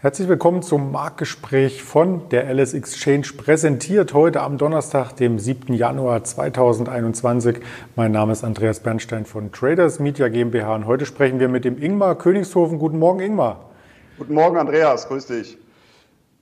[0.00, 5.74] Herzlich willkommen zum Marktgespräch von der LS Exchange, präsentiert heute am Donnerstag, dem 7.
[5.74, 7.56] Januar 2021.
[7.96, 11.82] Mein Name ist Andreas Bernstein von Traders Media GmbH und heute sprechen wir mit dem
[11.82, 12.78] Ingmar Königshofen.
[12.78, 13.70] Guten Morgen, Ingmar.
[14.18, 15.08] Guten Morgen, Andreas.
[15.08, 15.58] Grüß dich.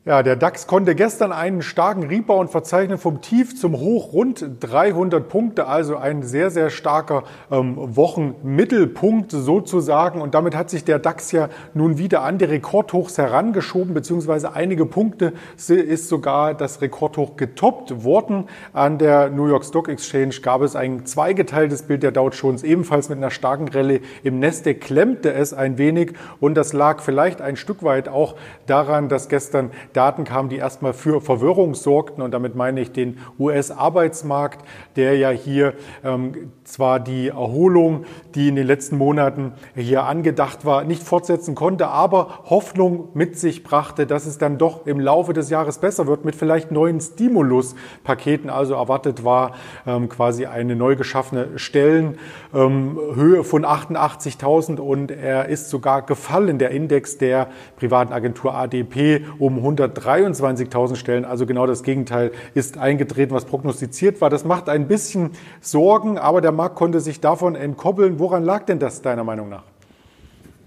[0.06, 5.28] Ja, der DAX konnte gestern einen starken Rebound verzeichnen vom Tief zum Hoch rund 300
[5.28, 10.20] Punkte, also ein sehr, sehr starker ähm, Wochenmittelpunkt sozusagen.
[10.20, 14.86] Und damit hat sich der DAX ja nun wieder an die Rekordhochs herangeschoben, beziehungsweise einige
[14.86, 18.44] Punkte ist sogar das Rekordhoch getoppt worden.
[18.72, 23.08] An der New York Stock Exchange gab es ein zweigeteiltes Bild der Dow Jones, ebenfalls
[23.08, 24.02] mit einer starken Rallye.
[24.22, 29.08] Im Nasdaq klemmte es ein wenig und das lag vielleicht ein Stück weit auch daran,
[29.08, 32.22] dass gestern Daten kamen, die erstmal für Verwirrung sorgten.
[32.22, 34.66] Und damit meine ich den US-Arbeitsmarkt,
[34.96, 40.84] der ja hier ähm, zwar die Erholung, die in den letzten Monaten hier angedacht war,
[40.84, 45.48] nicht fortsetzen konnte, aber Hoffnung mit sich brachte, dass es dann doch im Laufe des
[45.50, 48.50] Jahres besser wird mit vielleicht neuen Stimuluspaketen.
[48.50, 49.52] Also erwartet war
[49.86, 52.16] ähm, quasi eine neu geschaffene Stellenhöhe
[52.54, 59.56] ähm, von 88.000 und er ist sogar gefallen, der Index der privaten Agentur ADP um
[59.56, 61.24] 100 123.000 Stellen.
[61.24, 64.30] Also genau das Gegenteil ist eingetreten, was prognostiziert war.
[64.30, 65.30] Das macht ein bisschen
[65.60, 68.18] Sorgen, aber der Markt konnte sich davon entkoppeln.
[68.18, 69.75] Woran lag denn das deiner Meinung nach?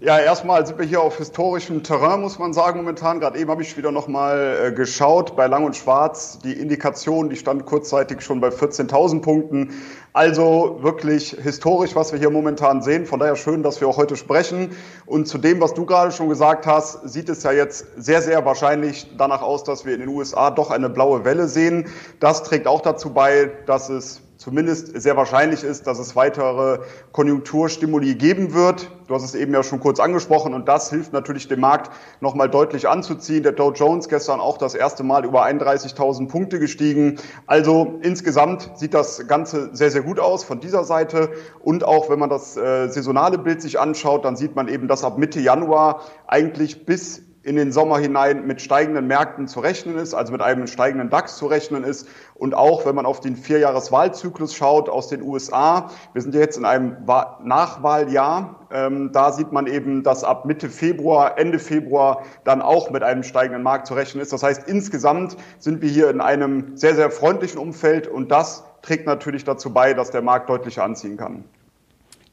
[0.02, 3.20] Ja, erstmal sind wir hier auf historischem Terrain, muss man sagen, momentan.
[3.20, 5.36] Gerade eben habe ich wieder nochmal äh, geschaut.
[5.36, 9.74] Bei Lang und Schwarz, die Indikation, die stand kurzzeitig schon bei 14.000 Punkten.
[10.14, 13.08] Also wirklich historisch, was wir hier momentan sehen.
[13.08, 14.72] Von daher schön, dass wir auch heute sprechen.
[15.06, 18.46] Und zu dem, was du gerade schon gesagt hast, sieht es ja jetzt sehr, sehr
[18.46, 21.90] wahrscheinlich danach aus, dass wir in den USA doch eine blaue Welle sehen.
[22.22, 26.80] Das trägt auch dazu bei, dass es zumindest sehr wahrscheinlich ist, dass es weitere
[27.12, 28.90] Konjunkturstimuli geben wird.
[29.08, 31.92] Du hast es eben ja schon kurz angesprochen und das hilft natürlich dem Markt
[32.22, 33.44] nochmal deutlich anzuziehen.
[33.44, 37.18] Der Dow Jones gestern auch das erste Mal über 31.000 Punkte gestiegen.
[37.48, 41.32] Also insgesamt sieht das Ganze sehr, sehr gut aus von dieser Seite.
[41.60, 45.04] Und auch wenn man das äh, saisonale Bild sich anschaut, dann sieht man eben, dass
[45.04, 50.14] ab Mitte Januar eigentlich bis in den Sommer hinein mit steigenden Märkten zu rechnen ist,
[50.14, 52.08] also mit einem steigenden DAX zu rechnen ist.
[52.36, 56.66] Und auch wenn man auf den Vierjahreswahlzyklus schaut aus den USA, wir sind jetzt in
[56.66, 62.90] einem Nachwahljahr, ähm, da sieht man eben, dass ab Mitte Februar, Ende Februar dann auch
[62.90, 64.34] mit einem steigenden Markt zu rechnen ist.
[64.34, 69.06] Das heißt, insgesamt sind wir hier in einem sehr, sehr freundlichen Umfeld und das trägt
[69.06, 71.46] natürlich dazu bei, dass der Markt deutlicher anziehen kann.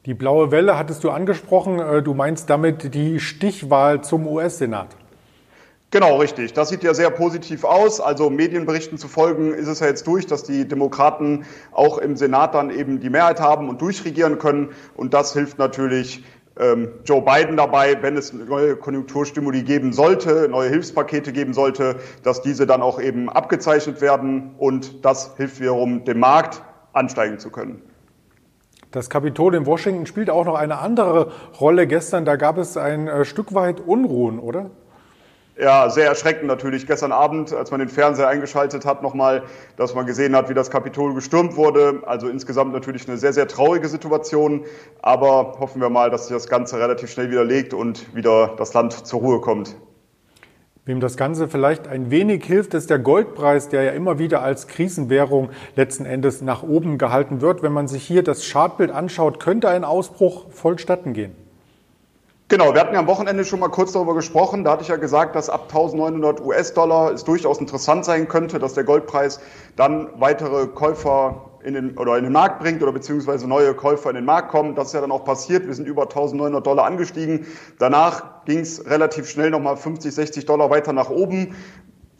[0.07, 1.79] Die blaue Welle hattest du angesprochen.
[1.79, 4.95] Äh, du meinst damit die Stichwahl zum US-Senat.
[5.91, 6.53] Genau, richtig.
[6.53, 7.99] Das sieht ja sehr positiv aus.
[7.99, 12.55] Also Medienberichten zu folgen ist es ja jetzt durch, dass die Demokraten auch im Senat
[12.55, 14.69] dann eben die Mehrheit haben und durchregieren können.
[14.95, 16.23] Und das hilft natürlich
[16.57, 22.41] ähm, Joe Biden dabei, wenn es neue Konjunkturstimuli geben sollte, neue Hilfspakete geben sollte, dass
[22.41, 24.55] diese dann auch eben abgezeichnet werden.
[24.57, 26.61] Und das hilft wiederum dem Markt
[26.93, 27.81] ansteigen zu können.
[28.97, 31.31] Das Kapitol in Washington spielt auch noch eine andere
[31.61, 31.85] Rolle.
[31.85, 34.71] Gestern, da gab es ein äh, Stück weit Unruhen, oder?
[35.55, 36.87] Ja, sehr erschreckend natürlich.
[36.87, 39.43] Gestern Abend, als man den Fernseher eingeschaltet hat, nochmal,
[39.75, 42.01] dass man gesehen hat, wie das Kapitol gestürmt wurde.
[42.07, 44.65] Also insgesamt natürlich eine sehr, sehr traurige Situation.
[45.03, 48.73] Aber hoffen wir mal, dass sich das Ganze relativ schnell wieder legt und wieder das
[48.73, 49.75] Land zur Ruhe kommt.
[50.87, 54.67] Wem das Ganze vielleicht ein wenig hilft, ist der Goldpreis, der ja immer wieder als
[54.67, 57.61] Krisenwährung letzten Endes nach oben gehalten wird.
[57.61, 61.35] Wenn man sich hier das Chartbild anschaut, könnte ein Ausbruch vollstatten gehen.
[62.47, 64.63] Genau, wir hatten ja am Wochenende schon mal kurz darüber gesprochen.
[64.63, 68.73] Da hatte ich ja gesagt, dass ab 1900 US-Dollar es durchaus interessant sein könnte, dass
[68.73, 69.41] der Goldpreis
[69.75, 74.15] dann weitere Käufer in den, oder in den Markt bringt oder beziehungsweise neue Käufer in
[74.15, 74.73] den Markt kommen.
[74.73, 75.67] Das ist ja dann auch passiert.
[75.67, 77.45] Wir sind über 1900 Dollar angestiegen.
[77.77, 81.55] Danach ging es relativ schnell nochmal 50, 60 Dollar weiter nach oben.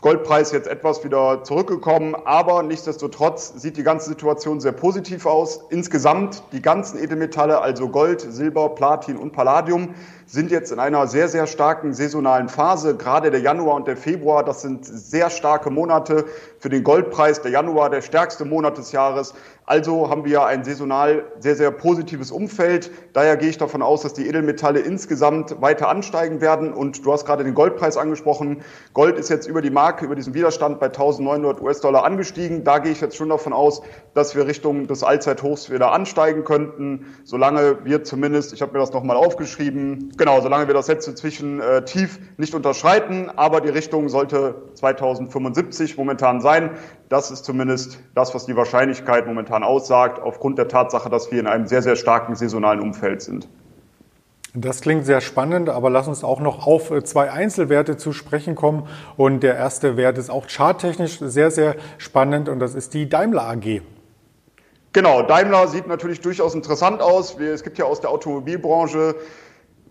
[0.02, 5.62] Goldpreis jetzt etwas wieder zurückgekommen, aber nichtsdestotrotz sieht die ganze Situation sehr positiv aus.
[5.70, 9.96] Insgesamt die ganzen Edelmetalle, also Gold, Silber, Platin und Palladium,
[10.28, 12.98] sind jetzt in einer sehr, sehr starken saisonalen Phase.
[12.98, 16.26] Gerade der Januar und der Februar, das sind sehr starke Monate
[16.60, 17.42] für den Goldpreis.
[17.42, 19.34] Der Januar der stärkste Monat des Jahres.
[19.66, 22.90] Also haben wir ein saisonal sehr, sehr positives Umfeld.
[23.12, 26.74] Daher gehe ich davon aus, dass die Edelmetalle insgesamt weiter ansteigen werden.
[26.74, 28.62] Und du hast gerade den Goldpreis angesprochen.
[28.94, 32.64] Gold ist jetzt über die Marke, über diesen Widerstand bei 1900 US-Dollar angestiegen.
[32.64, 33.82] Da gehe ich jetzt schon davon aus,
[34.14, 37.06] dass wir Richtung des Allzeithochs wieder ansteigen könnten.
[37.26, 41.62] Solange wir zumindest, ich habe mir das nochmal aufgeschrieben, genau, solange wir das letzte zwischen
[41.62, 43.30] äh, tief nicht unterschreiten.
[43.36, 46.72] Aber die Richtung sollte 2075 momentan sein.
[47.10, 51.48] Das ist zumindest das, was die Wahrscheinlichkeit momentan aussagt, aufgrund der Tatsache, dass wir in
[51.48, 53.48] einem sehr, sehr starken saisonalen Umfeld sind.
[54.54, 58.56] Das klingt sehr spannend, aber lass uns auch noch auf äh, zwei Einzelwerte zu sprechen
[58.56, 58.88] kommen.
[59.16, 63.48] Und der erste Wert ist auch charttechnisch sehr, sehr spannend und das ist die Daimler
[63.48, 63.82] AG.
[64.94, 67.38] Genau, Daimler sieht natürlich durchaus interessant aus.
[67.40, 69.16] Es gibt ja aus der Automobilbranche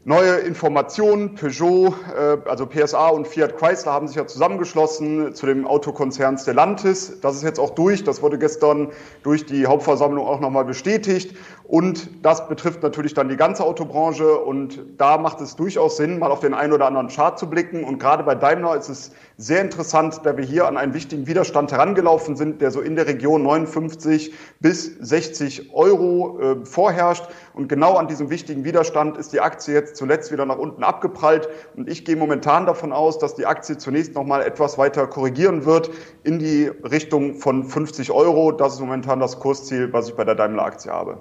[0.09, 5.67] Neue Informationen, Peugeot, äh, also PSA und Fiat Chrysler haben sich ja zusammengeschlossen zu dem
[5.67, 7.19] Autokonzern Stellantis.
[7.21, 8.05] Das ist jetzt auch durch.
[8.05, 8.93] Das wurde gestern
[9.25, 11.37] durch die Hauptversammlung auch nochmal bestätigt.
[11.65, 14.39] Und das betrifft natürlich dann die ganze Autobranche.
[14.39, 17.83] Und da macht es durchaus Sinn, mal auf den einen oder anderen Chart zu blicken.
[17.83, 21.73] Und gerade bei Daimler ist es sehr interessant, da wir hier an einen wichtigen Widerstand
[21.73, 27.25] herangelaufen sind, der so in der Region 59 bis 60 Euro äh, vorherrscht.
[27.55, 31.49] Und genau an diesem wichtigen Widerstand ist die Aktie jetzt zuletzt wieder nach unten abgeprallt.
[31.77, 35.65] Und ich gehe momentan davon aus, dass die Aktie zunächst noch mal etwas weiter korrigieren
[35.65, 35.91] wird
[36.23, 38.53] in die Richtung von 50 Euro.
[38.53, 41.19] Das ist momentan das Kursziel, was ich bei der Daimler-Aktie habe.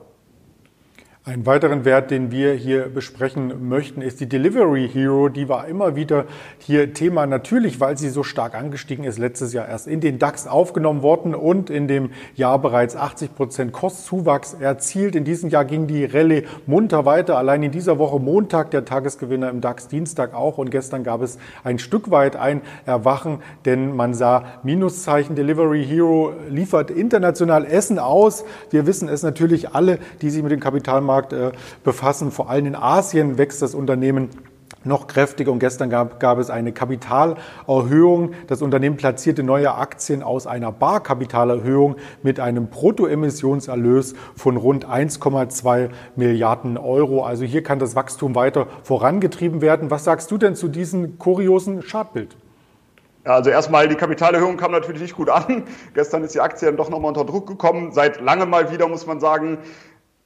[1.28, 5.28] Einen weiteren Wert, den wir hier besprechen möchten, ist die Delivery Hero.
[5.28, 6.26] Die war immer wieder
[6.60, 10.46] hier Thema, natürlich, weil sie so stark angestiegen ist, letztes Jahr erst in den DAX
[10.46, 15.16] aufgenommen worden und in dem Jahr bereits 80 Prozent Kostzuwachs erzielt.
[15.16, 17.40] In diesem Jahr ging die Rallye munter weiter.
[17.40, 21.40] Allein in dieser Woche Montag der Tagesgewinner im DAX, Dienstag auch und gestern gab es
[21.64, 25.36] ein Stück weit ein Erwachen, denn man sah Minuszeichen.
[25.36, 28.46] Delivery Hero liefert international Essen aus.
[28.70, 31.52] Wir wissen es natürlich alle, die sich mit dem Kapitalmarkt Finanzmarkt äh,
[31.84, 32.32] befassen.
[32.32, 34.30] Vor allem in Asien wächst das Unternehmen
[34.84, 38.34] noch kräftiger und gestern gab, gab, es eine Kapitalerhöhung.
[38.46, 46.78] Das Unternehmen platzierte neue Aktien aus einer Barkapitalerhöhung mit einem Bruttoemissionserlös von rund 1,2 Milliarden
[46.78, 47.24] Euro.
[47.24, 49.90] Also hier kann das Wachstum weiter vorangetrieben werden.
[49.90, 52.36] Was sagst du denn zu diesem kuriosen Chartbild?
[53.24, 55.64] Also erstmal, die Kapitalerhöhung kam natürlich nicht gut an.
[55.96, 57.92] Gestern ist die Aktie dann doch nochmal unter Druck gekommen.
[57.92, 59.58] Seit langem mal wieder, muss man sagen,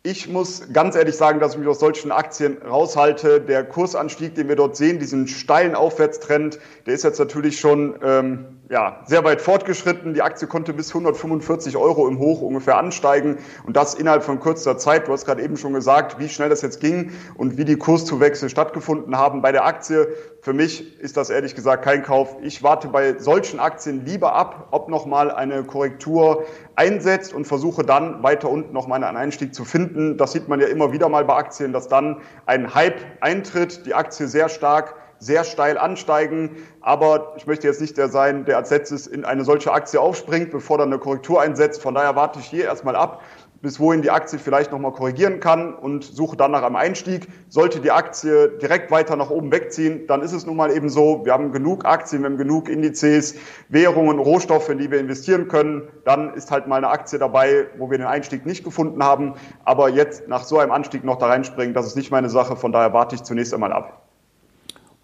[0.04, 3.42] ich muss ganz ehrlich sagen, dass ich mich aus solchen Aktien raushalte.
[3.42, 8.58] Der Kursanstieg, den wir dort sehen, diesen steilen Aufwärtstrend, der ist jetzt natürlich schon ähm,
[8.69, 10.13] ja, sehr weit fortgeschritten.
[10.13, 14.77] Die Aktie konnte bis 145 Euro im Hoch ungefähr ansteigen und das innerhalb von kürzester
[14.77, 15.07] Zeit.
[15.07, 18.48] Du hast gerade eben schon gesagt, wie schnell das jetzt ging und wie die Kurszuwächse
[18.48, 20.07] stattgefunden haben bei der Aktie.
[20.42, 22.38] Für mich ist das ehrlich gesagt kein Kauf.
[22.44, 26.45] Ich warte bei solchen Aktien lieber ab, ob nochmal eine Korrektur
[26.75, 30.18] einsetzt und versuche dann weiter unten nochmal einen Einstieg zu finden.
[30.18, 33.95] Das sieht man ja immer wieder mal bei Aktien, dass dann ein Hype eintritt, die
[33.95, 36.57] Aktie sehr stark sehr steil ansteigen.
[36.81, 40.51] Aber ich möchte jetzt nicht der sein, der als letztes in eine solche Aktie aufspringt,
[40.51, 41.81] bevor dann eine Korrektur einsetzt.
[41.81, 43.21] Von daher warte ich hier erstmal ab,
[43.62, 47.27] bis wohin die Aktie vielleicht nochmal korrigieren kann und suche dann nach einem Einstieg.
[47.50, 51.25] Sollte die Aktie direkt weiter nach oben wegziehen, dann ist es nun mal eben so,
[51.25, 53.36] wir haben genug Aktien, wir haben genug Indizes,
[53.68, 55.89] Währungen, Rohstoffe, in die wir investieren können.
[56.06, 59.33] Dann ist halt mal eine Aktie dabei, wo wir den Einstieg nicht gefunden haben.
[59.66, 62.56] Aber jetzt nach so einem Anstieg noch da reinspringen, das ist nicht meine Sache.
[62.56, 64.08] Von daher warte ich zunächst einmal ab.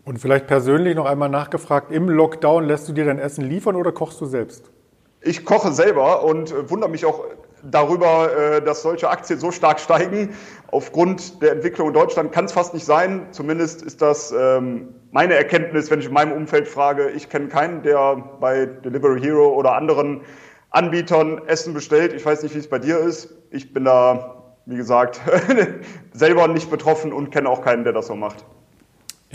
[0.05, 3.91] Und vielleicht persönlich noch einmal nachgefragt, im Lockdown lässt du dir dein Essen liefern oder
[3.91, 4.71] kochst du selbst?
[5.21, 7.23] Ich koche selber und äh, wundere mich auch
[7.63, 10.35] darüber, äh, dass solche Aktien so stark steigen.
[10.69, 13.25] Aufgrund der Entwicklung in Deutschland kann es fast nicht sein.
[13.31, 17.09] Zumindest ist das ähm, meine Erkenntnis, wenn ich in meinem Umfeld frage.
[17.09, 20.21] Ich kenne keinen, der bei Delivery Hero oder anderen
[20.69, 22.13] Anbietern Essen bestellt.
[22.13, 23.33] Ich weiß nicht, wie es bei dir ist.
[23.49, 25.19] Ich bin da, wie gesagt,
[26.13, 28.45] selber nicht betroffen und kenne auch keinen, der das so macht.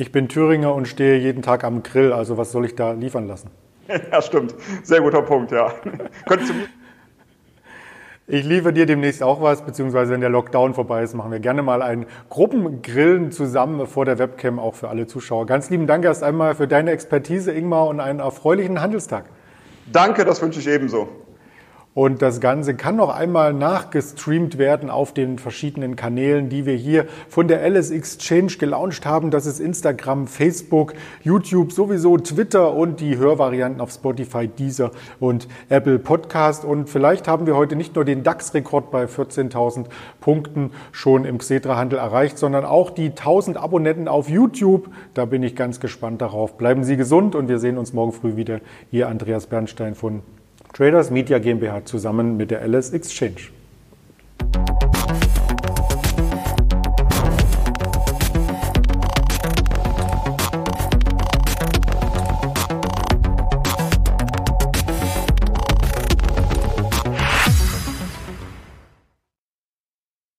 [0.00, 3.28] Ich bin Thüringer und stehe jeden Tag am Grill, also was soll ich da liefern
[3.28, 3.50] lassen?
[4.12, 4.54] Ja, stimmt.
[4.83, 5.75] Sehr guter Punkt, ja.
[6.26, 6.54] Könntest du
[8.26, 11.62] ich liefere dir demnächst auch was, beziehungsweise wenn der Lockdown vorbei ist, machen wir gerne
[11.62, 15.47] mal ein Gruppengrillen zusammen vor der Webcam, auch für alle Zuschauer.
[15.47, 19.25] Ganz lieben Dank erst einmal für deine Expertise, Ingmar, und einen erfreulichen Handelstag.
[19.92, 21.09] Danke, das wünsche ich ebenso.
[21.92, 27.06] Und das Ganze kann noch einmal nachgestreamt werden auf den verschiedenen Kanälen, die wir hier
[27.28, 29.32] von der Alice Exchange gelauncht haben.
[29.32, 30.94] Das ist Instagram, Facebook,
[31.25, 36.64] YouTube, sowieso Twitter und die Hörvarianten auf Spotify, Deezer und Apple Podcast.
[36.64, 39.87] Und vielleicht haben wir heute nicht nur den DAX-Rekord bei 14.000
[40.20, 44.90] Punkten schon im Xetra-Handel erreicht, sondern auch die 1000 Abonnenten auf YouTube.
[45.14, 46.56] Da bin ich ganz gespannt darauf.
[46.56, 48.61] Bleiben Sie gesund und wir sehen uns morgen früh wieder.
[48.92, 50.23] Hier Andreas Bernstein von
[50.72, 53.50] Traders Media GmbH zusammen mit der LS Exchange.